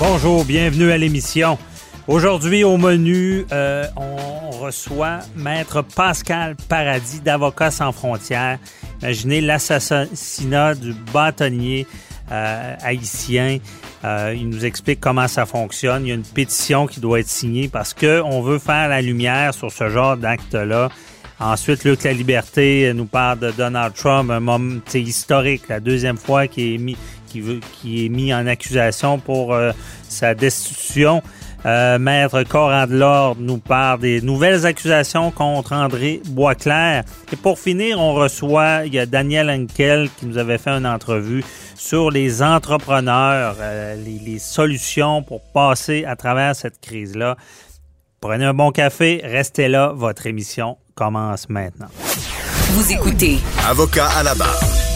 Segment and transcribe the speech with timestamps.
[0.00, 1.58] Bonjour, bienvenue à l'émission.
[2.06, 8.60] Aujourd'hui, au menu, euh, on reçoit Maître Pascal Paradis d'Avocats sans frontières.
[9.02, 11.84] Imaginez l'assassinat du bâtonnier
[12.30, 13.58] euh, haïtien.
[14.04, 16.06] Euh, il nous explique comment ça fonctionne.
[16.06, 19.02] Il y a une pétition qui doit être signée parce que on veut faire la
[19.02, 20.90] lumière sur ce genre d'acte-là.
[21.40, 26.48] Ensuite, Luc La Liberté nous parle de Donald Trump, un moment historique, la deuxième fois
[26.48, 26.96] qu'il est mis,
[27.28, 29.72] qui, veut, qui est mis en accusation pour euh,
[30.08, 31.22] sa destitution.
[31.66, 37.02] Euh, Maître Coran de l'Ordre nous parle des nouvelles accusations contre André Boisclair.
[37.32, 40.86] Et pour finir, on reçoit, il y a Daniel Henkel qui nous avait fait une
[40.86, 47.36] entrevue sur les entrepreneurs, euh, les, les, solutions pour passer à travers cette crise-là.
[48.20, 51.88] Prenez un bon café, restez là, votre émission commence maintenant.
[52.72, 54.87] Vous écoutez Avocat à la barre.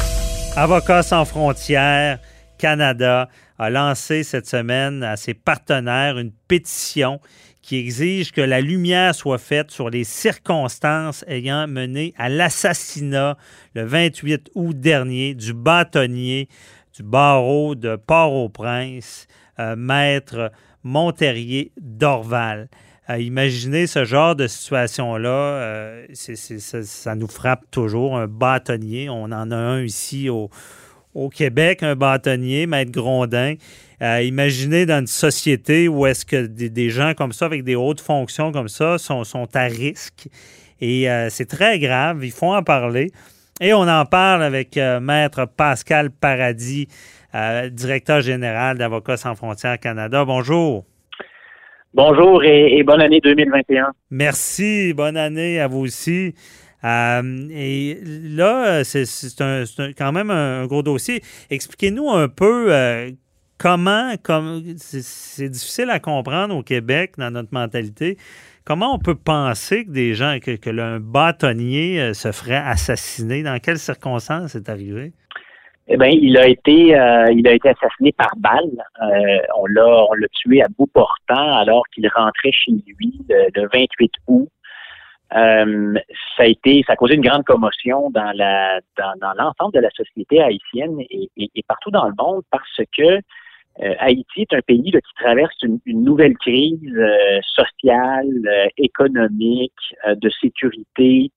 [0.54, 2.18] Avocats sans frontières,
[2.58, 7.20] Canada a lancé cette semaine à ses partenaires une pétition
[7.62, 13.38] qui exige que la lumière soit faite sur les circonstances ayant mené à l'assassinat
[13.74, 16.48] le 28 août dernier du bâtonnier
[16.94, 20.52] du barreau de Port-au-Prince, euh, maître
[20.82, 22.68] Monterrier d'Orval.
[23.10, 28.16] Euh, imaginez ce genre de situation-là, euh, ça, nous frappe toujours.
[28.16, 30.48] Un bâtonnier, on en a un ici au,
[31.30, 33.54] Québec, un bâtonnier, Maître Grondin.
[34.00, 38.50] Imaginez dans une société où est-ce que des, gens comme ça, avec des hautes fonctions
[38.50, 40.28] comme ça, sont, sont à risque.
[40.82, 43.12] Et euh, c'est très grave, il faut en parler.
[43.60, 46.88] Et on en parle avec euh, Maître Pascal Paradis,
[47.70, 50.24] directeur général d'Avocats sans frontières Canada.
[50.24, 50.84] Bonjour.
[51.94, 53.92] Bonjour et, bonne année 2021.
[54.10, 56.34] Merci, bonne année à vous aussi.
[56.84, 59.04] Euh, et là, c'est
[59.98, 61.20] quand même un, gros dossier.
[61.50, 63.10] Expliquez-nous un peu euh,
[63.58, 68.16] comment, comme c'est difficile à comprendre au Québec dans notre mentalité.
[68.64, 73.42] Comment on peut penser que des gens, que, que un bâtonnier euh, se ferait assassiner?
[73.42, 75.12] Dans quelles circonstances c'est arrivé?
[75.88, 78.84] Eh bien, il a été, euh, il a été assassiné par balle.
[79.02, 83.48] Euh, on l'a, on l'a tué à bout portant alors qu'il rentrait chez lui le,
[83.54, 84.48] le 28 août.
[85.34, 85.94] Euh,
[86.36, 89.80] ça a été, ça a causé une grande commotion dans la, dans, dans l'ensemble de
[89.80, 93.20] la société haïtienne et, et, partout dans le monde parce que
[93.82, 99.72] euh, Haïti est un pays là, qui traverse une, une nouvelle crise euh, sociale, économique,
[100.06, 101.30] de sécurité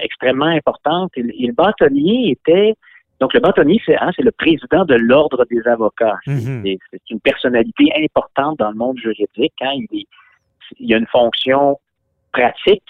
[0.00, 1.12] extrêmement importante.
[1.16, 2.74] Et, et le bâtonnier était
[3.20, 6.18] donc, le bâtonnier, c'est hein, le président de l'Ordre des avocats.
[6.26, 6.78] Mm-hmm.
[6.92, 9.54] C'est une personnalité importante dans le monde juridique.
[9.60, 9.72] Hein.
[9.74, 10.06] Il, est,
[10.78, 11.78] il, a une fonction
[12.32, 12.84] pratique,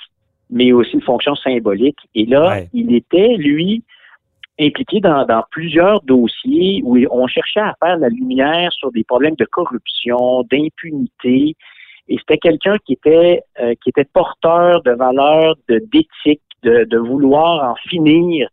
[0.51, 1.99] mais aussi une fonction symbolique.
[2.15, 2.69] Et là, ouais.
[2.75, 3.83] il était, lui,
[4.61, 9.37] impliqué dans, dans, plusieurs dossiers où on cherchait à faire la lumière sur des problèmes
[9.37, 11.57] de corruption, d'impunité.
[12.11, 17.71] Et c'était quelqu'un qui était euh, qui était porteur de valeurs d'éthique, de, de vouloir
[17.71, 18.49] en finir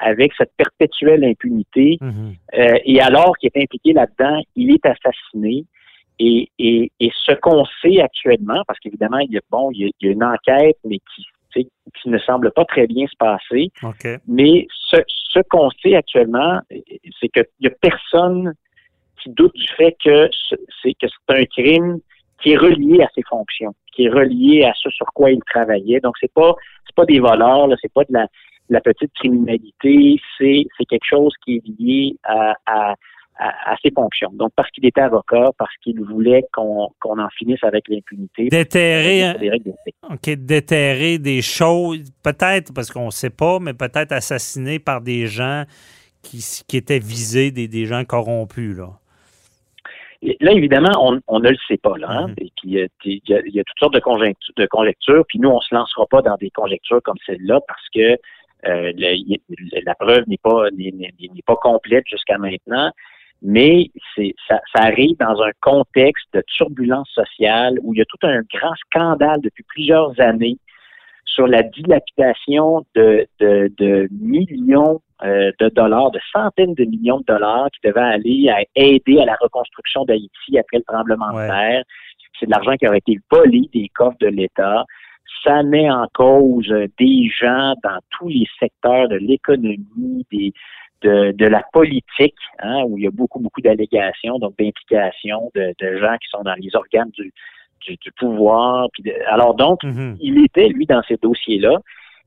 [0.00, 1.98] avec cette perpétuelle impunité.
[2.00, 2.32] Mm -hmm.
[2.60, 5.64] euh, et alors qu'il est impliqué là-dedans, il est assassiné.
[6.18, 9.84] Et, et, et ce qu'on sait actuellement, parce qu'évidemment, il y a bon, il y
[9.86, 11.22] a, il y a une enquête, mais qui,
[11.96, 13.64] qui ne semble pas très bien se passer.
[13.82, 14.16] Okay.
[14.28, 14.98] Mais ce,
[15.32, 16.60] ce qu'on sait actuellement,
[17.16, 18.54] c'est qu'il n'y a personne
[19.22, 20.28] qui doute du fait que
[20.82, 22.00] c'est que c'est un crime
[22.40, 26.00] qui est relié à ses fonctions, qui est relié à ce sur quoi il travaillait.
[26.00, 26.52] Donc c'est pas
[26.86, 28.26] c'est pas des voleurs, là, c'est pas de la
[28.70, 32.94] la petite criminalité, c'est quelque chose qui est lié à, à,
[33.36, 34.30] à, à ses fonctions.
[34.32, 38.48] Donc, parce qu'il était avocat, parce qu'il voulait qu'on qu en finisse avec l'impunité.
[38.48, 39.34] Déterrer,
[40.24, 45.64] déterrer des choses, peut-être, parce qu'on ne sait pas, mais peut-être assassiné par des gens
[46.22, 46.38] qui,
[46.68, 48.90] qui étaient visés, des, des gens corrompus, là.
[50.40, 51.96] là, évidemment, on, on, ne le sait pas.
[51.98, 52.26] Là, hein.
[52.28, 52.44] mm-hmm.
[52.44, 55.24] Et puis, il y, a, y, a, toutes sortes de conjectures, de conjectures.
[55.26, 58.16] Puis nous, on se lancera pas dans des conjectures comme celle-là parce que
[58.66, 62.90] euh, la, preuve n'est pas n'est pas complète jusqu'à maintenant.
[63.42, 68.04] Mais c'est ça, ça arrive dans un contexte de turbulence sociale où il y a
[68.04, 70.58] tout un grand scandale depuis plusieurs années
[71.24, 77.24] sur la dilapidation de, de, de millions euh, de dollars, de centaines de millions de
[77.24, 81.84] dollars qui devaient aller à aider à la reconstruction d'Haïti après le tremblement de terre.
[82.38, 84.84] C'est de l'argent qui aurait été volé des coffres de l'État.
[85.44, 86.68] Ça met en cause
[86.98, 90.52] des gens dans tous les secteurs de l'économie, des,
[91.02, 95.74] de, de, la politique, hein, où il y a beaucoup, beaucoup d'allégations, donc d'implications de,
[95.80, 97.32] de, gens qui sont dans les organes du,
[97.86, 98.88] du, pouvoir.
[98.92, 100.16] Puis alors donc, mm-hmm.
[100.20, 101.78] il était, lui, dans ces dossiers-là.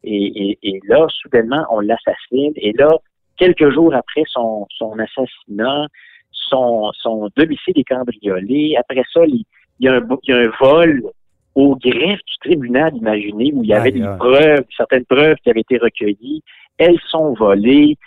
[0.03, 2.51] Et, et, là, soudainement, on l'assassine.
[2.57, 2.89] Et là,
[3.37, 5.87] quelques jours après son, son assassinat,
[6.31, 8.75] son, son domicile est cambriolé.
[8.77, 9.45] Après ça, il,
[9.79, 11.03] y a un, il y a un vol
[11.55, 15.61] au greffe du tribunal, imaginez, où il y avait des preuves, certaines preuves qui avaient
[15.61, 16.43] été recueillies.
[16.77, 17.97] Elles sont volées.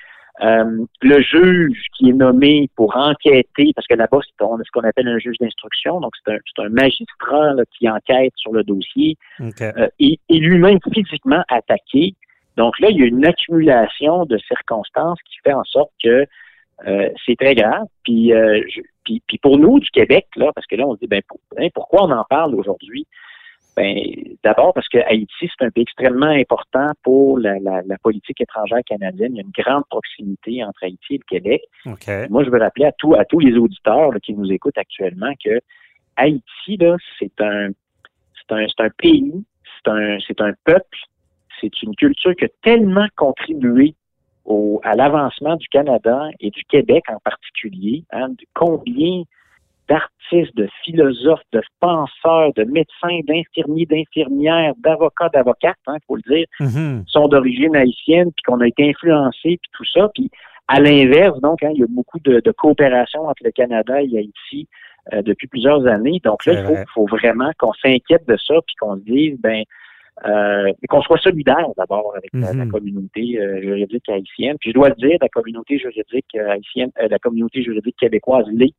[0.43, 5.09] Euh, le juge qui est nommé pour enquêter, parce que là-bas, c'est ce qu'on appelle
[5.09, 10.19] un juge d'instruction, donc c'est un, un, magistrat qui enquête sur le dossier, euh, et,
[10.29, 12.15] lui-même physiquement attaqué.
[12.59, 16.27] Donc là, il y a une accumulation de circonstances qui fait en sorte que
[16.87, 17.87] euh, c'est très grave.
[18.05, 18.33] Puis,
[19.05, 21.23] puis, puis, pour nous du Québec, là, parce que là, on se dit, ben,
[21.59, 23.07] hein, pourquoi on en parle aujourd'hui?
[23.77, 23.95] Ben,
[24.43, 29.33] d'abord parce que Haïti, c'est un pays extrêmement important pour la, politique étrangère canadienne.
[29.35, 31.63] Il y a une grande proximité entre Haïti et le Québec.
[32.31, 35.61] Moi, je veux rappeler à, tous à tous les auditeurs qui nous écoutent actuellement que
[36.17, 37.69] Haïti, là, c'est un,
[38.35, 40.99] c'est un, c'est un pays, c'est un, c'est un peuple,
[41.61, 43.95] c'est une culture qui a tellement contribué
[44.47, 48.05] au, à l'avancement du Canada et du Québec en particulier.
[48.13, 49.25] Hein, combien
[49.89, 56.23] d'artistes, de philosophes, de penseurs, de médecins, d'infirmiers, d'infirmières, d'avocats, d'avocates, il hein, faut le
[56.23, 57.07] dire, mm-hmm.
[57.07, 60.09] sont d'origine haïtienne, puis qu'on a été influencés, puis tout ça.
[60.15, 60.31] Puis
[60.69, 64.69] à l'inverse, donc, hein, il y a beaucoup de, coopération entre le Canada et Haïti
[65.13, 66.21] euh, depuis plusieurs années.
[66.25, 69.63] Donc là, il faut, vraiment qu'on s'inquiète de ça, puis qu'on se dise, ben,
[70.27, 72.71] euh, qu'on soit solidaire d'abord avec la, mm-hmm.
[72.71, 74.57] communauté euh, juridique haïtienne.
[74.61, 78.75] Puis je dois le dire, la communauté juridique haïtienne, la communauté juridique québécoise l'est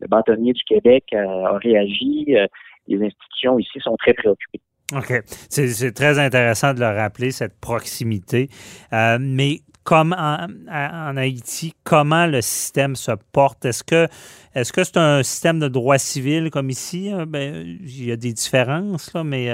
[0.00, 2.26] le bâtonnier du Québec euh, a réagi.
[2.30, 2.46] Euh,
[2.86, 4.60] les institutions ici sont très préoccupées.
[4.96, 5.12] OK.
[5.50, 8.48] C'est très intéressant de le rappeler, cette proximité.
[8.94, 13.66] Euh, mais comme en, Haïti, comment le système se porte?
[13.66, 14.06] Est-ce que
[14.54, 17.10] est-ce c'est un système de droit civil comme ici?
[17.26, 19.46] Ben, il y a des différences, là, mais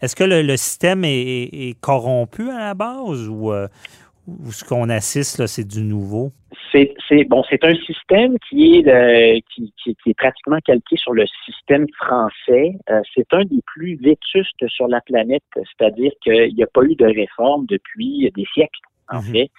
[0.00, 3.52] est-ce que le, système est, corrompu à la base ou,
[4.26, 6.32] ou ce qu'on assiste, là, c'est du nouveau?
[6.72, 6.94] C'est,
[7.28, 12.72] bon, c'est un système qui est qui, qui, est pratiquement calqué sur le système français.
[12.88, 16.94] Euh, c'est un des plus vétustes sur la planète, c'est-à-dire qu'il n'y a pas eu
[16.94, 18.80] de réforme depuis des siècles,
[19.10, 19.32] en mhm.
[19.32, 19.50] fait.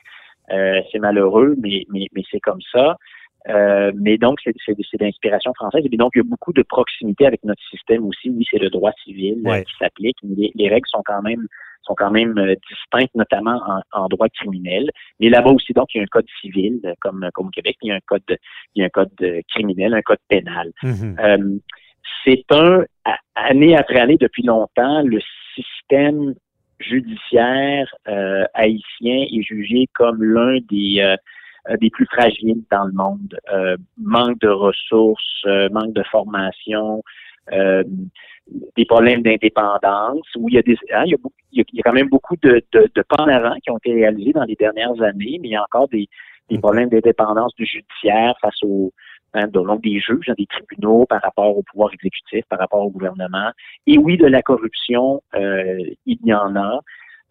[0.52, 2.98] Euh, c'est malheureux, mais, mais, mais c'est comme ça.
[3.50, 4.54] Euh, mais donc, c'est,
[5.00, 5.84] d'inspiration française.
[5.92, 8.30] Et donc, il y a beaucoup de proximité avec notre système aussi.
[8.30, 10.18] Oui, c'est le droit civil qui s'applique.
[10.24, 11.48] Mais les, règles sont quand même
[11.84, 14.90] sont quand même euh, distinctes, notamment en, droit criminel.
[15.20, 17.78] Mais là-bas aussi, donc, il y a un code civil, euh, comme, comme au Québec,
[17.82, 18.24] il y a un code,
[18.76, 20.72] il y a un code euh, criminel, un code pénal.
[20.84, 21.60] Mm-hmm.
[22.26, 22.84] c'est un,
[23.36, 25.20] année après année, depuis longtemps, le
[25.56, 26.34] système
[26.80, 27.88] judiciaire
[28.54, 31.16] haïtien est jugé comme l'un des
[31.80, 33.38] des plus fragiles dans le monde.
[33.98, 37.04] manque de ressources, manque de formation,
[38.76, 41.18] des problèmes d'indépendance, où il y a des, hein, il, y a,
[41.52, 43.94] il, y a, quand même beaucoup de, de, de pas en avant qui ont été
[43.94, 46.08] réalisés dans les dernières années, mais il y a encore des,
[46.50, 48.92] des problèmes d'indépendance du judiciaire face aux
[49.34, 53.52] hein, donc des juges, des tribunaux par rapport au pouvoir exécutif, par rapport au gouvernement.
[53.88, 56.80] Et oui, de la corruption, euh, il y en a,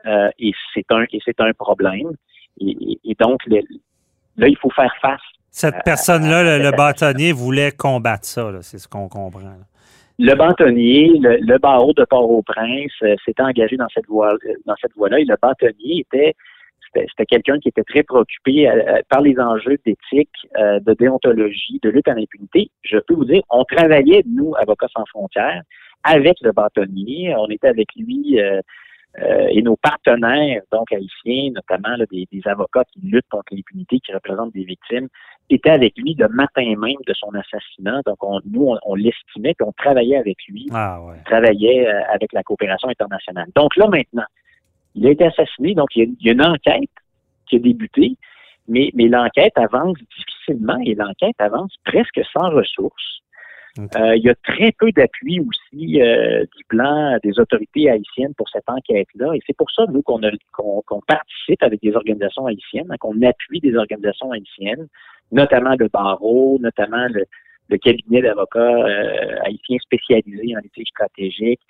[0.07, 2.13] euh, et c'est un et c'est un problème.
[2.61, 5.21] Et, et donc là, il faut faire face.
[5.51, 9.59] Cette personne-là, le, bâtonnier, voulait combattre ça, c'est ce qu'on comprend.
[10.25, 14.33] Le bâtonnier, le, barreau de Port-au-Prince euh, s'était engagé dans cette voie,
[14.67, 16.35] dans cette voie-là, et le bâtonnier était
[16.95, 21.91] c'était quelqu'un qui était très préoccupé euh, par les enjeux d'éthique, euh, de déontologie, de
[21.91, 22.71] lutte à l'impunité.
[22.83, 25.63] Je peux vous dire, on travaillait, nous, Avocats sans frontières,
[26.05, 27.35] avec le bâtonnier.
[27.37, 28.61] On était avec lui euh,
[29.19, 34.65] et nos partenaires, donc haïtiens, notamment des, avocats qui luttent contre l'impunité, qui représentent des
[34.65, 35.09] victimes,
[35.51, 38.01] étaient avec lui le matin même de son assassinat.
[38.07, 38.19] Donc,
[38.51, 43.49] nous, on, l'estimait, puis on travaillait avec lui, ah, travaillait euh, avec la coopération internationale.
[43.55, 44.25] Donc là, maintenant,
[44.95, 46.91] il a été assassiné, donc il y a, une enquête
[47.47, 48.17] qui a débuté,
[48.69, 53.21] mais, mais l'enquête avance difficilement et l'enquête avance presque sans ressources.
[53.79, 58.49] Euh, il y a très peu d'appui aussi euh, du plan des autorités haïtiennes pour
[58.51, 59.35] cette enquête-là.
[59.35, 63.75] Et c'est pour ça, nous, qu'on participe avec des organisations haïtiennes, hein, qu'on appuie des
[63.75, 64.89] organisations haïtiennes,
[65.31, 67.25] notamment le barreau, notamment le,
[67.79, 71.61] cabinet d'avocats euh, haïtiens spécialisés en éthique stratégique.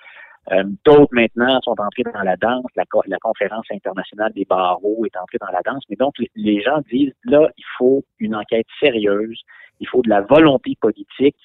[0.85, 2.67] D'autres maintenant sont entrés dans la danse.
[2.75, 5.85] La, la, conférence internationale des barreaux est entrée dans la danse.
[5.89, 9.41] Mais donc, les gens disent, là, il faut une enquête sérieuse,
[9.79, 11.37] il faut de la volonté politique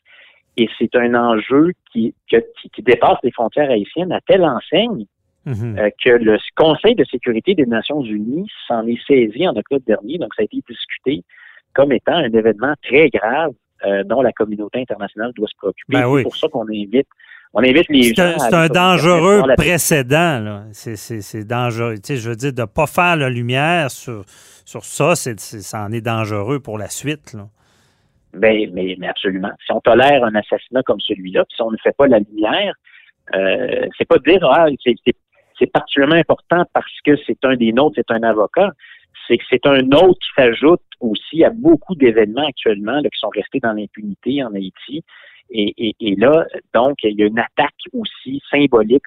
[0.57, 5.05] et c'est un enjeu qui, qui, dépasse les frontières haïtiennes à telle enseigne
[5.45, 5.77] mhm.
[5.77, 10.17] euh, que le Conseil de sécurité des Nations Unies s'en est saisi en octobre dernier.
[10.17, 11.23] Donc, ça a été discuté
[11.73, 13.51] comme étant un événement très grave
[13.85, 15.93] euh, dont la communauté internationale doit se préoccuper.
[15.93, 17.07] Ben c'est pour ça qu'on invite
[17.53, 18.37] on invite les gens.
[18.37, 20.65] C'est un, dangereux précédent.
[20.73, 21.95] C'est dangereux.
[21.95, 24.25] Tu sais, je veux dire, de ne pas faire la lumière sur,
[24.65, 27.33] sur ça, c'est, ça en est dangereux pour la suite.
[27.33, 27.47] Là.
[28.37, 29.51] Ben, mais, mais absolument.
[29.65, 32.73] Si on tolère un assassinat comme celui-là, puis si on ne fait pas la lumière,
[33.35, 34.67] euh, c'est pas dire ah,
[35.59, 38.71] c'est particulièrement important parce que c'est un des nôtres, c'est un avocat.
[39.27, 43.59] C'est que c'est un autre qui s'ajoute aussi à beaucoup d'événements actuellement qui sont restés
[43.59, 45.03] dans l'impunité en Haïti.
[45.49, 49.03] Et, et, là, donc, il y a une attaque aussi symbolique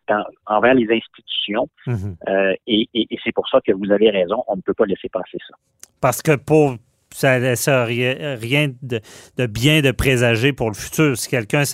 [0.46, 1.68] envers les institutions.
[1.86, 2.16] Mm-hmm.
[2.28, 5.08] euh, et, et c'est pour ça que vous avez raison, on ne peut pas laisser
[5.10, 5.54] passer ça.
[6.00, 6.76] Parce que pour
[7.14, 11.16] ça laisse rien de, bien de présager pour le futur.
[11.16, 11.64] Si quelqu'un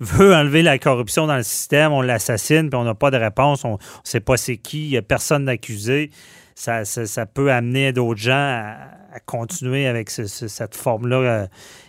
[0.00, 3.64] veut enlever la corruption dans le système, on l'assassine, puis on n'a pas de réponse,
[3.64, 6.10] on ne sait pas c'est qui, il n'y a personne d'accusé,
[6.54, 11.46] ça, ça, peut amener d'autres gens à, continuer avec cette forme-là euh,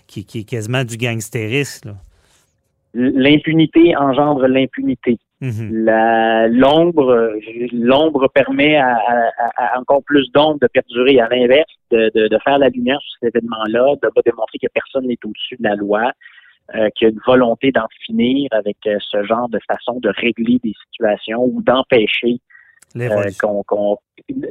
[0.07, 1.97] qui, qui, est quasiment du gangstérisme.
[2.93, 5.19] L'impunité engendre l'impunité.
[5.43, 5.83] Mhm.
[5.83, 7.35] La l'ombre
[7.73, 8.95] l'ombre permet à,
[9.77, 11.19] encore plus d'ombre de perdurer.
[11.19, 15.17] À l'inverse, de, de, faire la lumière sur cet événement-là, de démontrer que personne n'est
[15.25, 16.13] au-dessus de la loi,
[16.75, 20.09] euh, qu'il y a une volonté d'en finir avec euh, ce genre de façon de
[20.15, 22.39] régler des situations ou d'empêcher
[22.95, 23.97] euh, qu'on,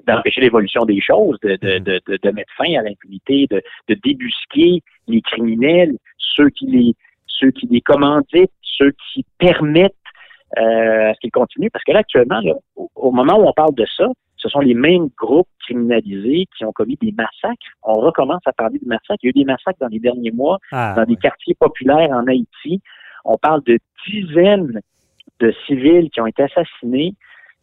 [0.06, 4.82] d'empêcher l'évolution des choses, de, de, de, de, mettre fin à l'impunité, de, de débusquer
[5.08, 6.94] les criminels, ceux qui les
[7.26, 9.94] ceux qui les commanditent, ceux qui permettent
[10.56, 12.40] à ce qu'il continue, parce que là, actuellement,
[12.94, 14.06] au, moment où on parle de ça,
[14.36, 17.62] ce sont les mêmes groupes criminalisés qui ont commis des massacres.
[17.82, 19.20] On recommence à parler de massacres.
[19.22, 22.10] Il y a eu des massacres dans les derniers mois, ah, dans des quartiers populaires
[22.10, 22.82] en Haïti.
[23.24, 24.80] On parle de dizaines
[25.38, 27.14] de civils qui ont été assassinés.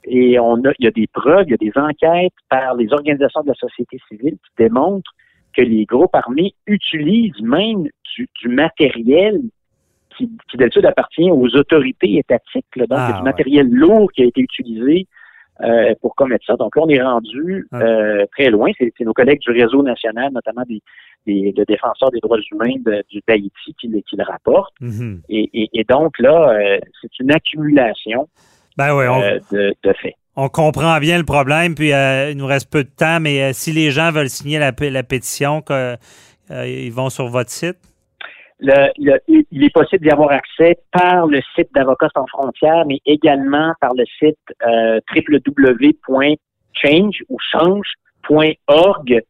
[0.05, 2.91] Et on a, il y a des preuves, il y a des enquêtes par les
[2.93, 5.12] organisations de la société civile qui démontrent
[5.53, 7.89] que les groupes armés utilisent même
[8.41, 9.41] du matériel
[10.19, 12.65] qui, d'habitude appartient aux autorités étatiques.
[12.75, 15.07] donc, il y a du ah, matériel lourd qui a été utilisé
[15.61, 16.55] euh, pour commettre ça.
[16.55, 18.71] Donc là, on est rendu euh, très loin.
[18.79, 20.81] C'est nos collègues du réseau national, notamment des,
[21.25, 24.73] des défenseurs des droits humains de, du d'Haïti qui, qui, le rapportent.
[24.81, 25.19] Mm-hmm.
[25.29, 28.27] et, donc là, euh, c'est une accumulation
[28.77, 28.95] ben
[29.51, 30.15] de, de, faits.
[30.38, 33.91] On comprend bien le problème, puis il nous reste peu de temps, mais si les
[33.91, 35.61] gens veulent signer la, la pétition,
[36.49, 37.88] ils vont sur votre site?
[38.61, 43.93] Il est possible d'y avoir accès par le site d'Avocats sans frontières, mais également par
[43.93, 44.37] le site
[44.67, 46.35] euh, www.change
[47.29, 49.21] ou change.org.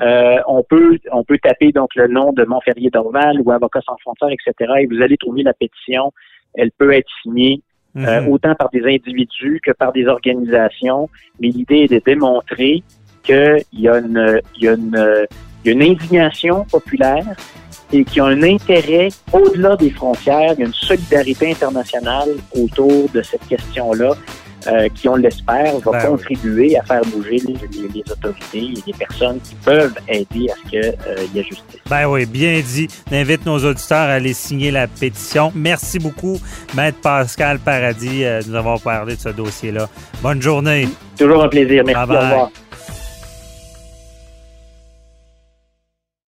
[0.00, 3.96] Euh, on peut on peut taper donc le nom de Montferrier Dorval ou Avocats sans
[3.98, 4.72] frontières, etc.
[4.80, 6.12] Et vous allez trouver la pétition.
[6.54, 7.62] Elle peut être signée
[7.96, 8.28] euh, mhm.
[8.28, 11.08] autant par des individus que par des organisations.
[11.40, 12.84] Mais l'idée est de démontrer
[13.24, 15.26] qu'il y a une il y a une,
[15.64, 17.24] il y a une indignation populaire
[17.92, 20.54] et qui ont un intérêt au-delà des frontières.
[20.54, 24.14] Il y a une solidarité internationale autour de cette question-là.
[24.66, 29.38] Euh, qui, on l'espère, va ben contribuer à faire bouger les, autorités et les personnes
[29.40, 31.80] qui peuvent aider à ce qu'il euh, y ait justice.
[31.88, 32.88] Ben oui, bien dit.
[33.10, 35.52] On invite nos auditeurs à aller signer la pétition.
[35.54, 36.38] Merci beaucoup,
[36.76, 39.88] Maître Pascal Paradis, euh, de nous avoir parlé de ce dossier-là.
[40.22, 40.88] Bonne journée.
[41.16, 41.84] Toujours un plaisir.
[41.86, 42.02] Merci.
[42.02, 42.50] Au revoir.